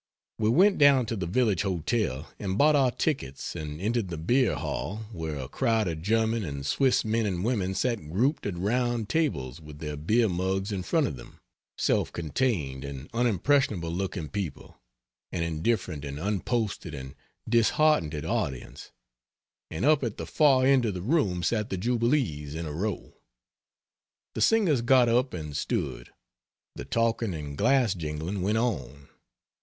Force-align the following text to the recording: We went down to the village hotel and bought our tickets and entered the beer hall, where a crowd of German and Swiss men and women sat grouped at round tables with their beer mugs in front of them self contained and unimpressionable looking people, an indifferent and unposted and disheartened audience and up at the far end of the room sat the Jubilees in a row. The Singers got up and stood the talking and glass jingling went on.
We 0.39 0.49
went 0.49 0.79
down 0.79 1.05
to 1.05 1.15
the 1.15 1.27
village 1.27 1.61
hotel 1.61 2.33
and 2.39 2.57
bought 2.57 2.75
our 2.75 2.89
tickets 2.89 3.55
and 3.55 3.79
entered 3.79 4.07
the 4.07 4.17
beer 4.17 4.55
hall, 4.55 5.05
where 5.11 5.35
a 5.37 5.47
crowd 5.47 5.87
of 5.87 6.01
German 6.01 6.43
and 6.43 6.65
Swiss 6.65 7.05
men 7.05 7.27
and 7.27 7.45
women 7.45 7.75
sat 7.75 8.09
grouped 8.09 8.47
at 8.47 8.57
round 8.57 9.09
tables 9.09 9.61
with 9.61 9.77
their 9.77 9.95
beer 9.95 10.27
mugs 10.27 10.71
in 10.71 10.81
front 10.81 11.05
of 11.05 11.17
them 11.17 11.39
self 11.77 12.11
contained 12.11 12.83
and 12.83 13.11
unimpressionable 13.13 13.91
looking 13.91 14.27
people, 14.27 14.81
an 15.31 15.43
indifferent 15.43 16.03
and 16.03 16.17
unposted 16.17 16.95
and 16.95 17.13
disheartened 17.47 18.15
audience 18.25 18.91
and 19.69 19.85
up 19.85 20.03
at 20.03 20.17
the 20.17 20.25
far 20.25 20.65
end 20.65 20.83
of 20.83 20.95
the 20.95 21.03
room 21.03 21.43
sat 21.43 21.69
the 21.69 21.77
Jubilees 21.77 22.55
in 22.55 22.65
a 22.65 22.73
row. 22.73 23.13
The 24.33 24.41
Singers 24.41 24.81
got 24.81 25.09
up 25.09 25.35
and 25.35 25.55
stood 25.55 26.09
the 26.73 26.85
talking 26.85 27.35
and 27.35 27.55
glass 27.55 27.93
jingling 27.93 28.41
went 28.41 28.57
on. 28.57 29.07